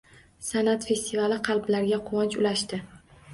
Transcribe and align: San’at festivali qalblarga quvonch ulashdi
San’at 0.45 0.87
festivali 0.91 1.37
qalblarga 1.49 2.01
quvonch 2.09 2.39
ulashdi 2.41 2.81